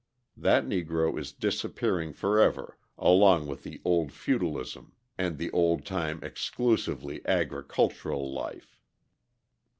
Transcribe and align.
That 0.35 0.65
Negro 0.65 1.19
is 1.19 1.31
disappearing 1.31 2.11
forever 2.11 2.75
along 2.97 3.45
with 3.45 3.61
the 3.61 3.79
old 3.85 4.11
feudalism 4.11 4.93
and 5.15 5.37
the 5.37 5.51
old 5.51 5.85
time 5.85 6.19
exclusively 6.23 7.21
agricultural 7.27 8.33
life. 8.33 8.79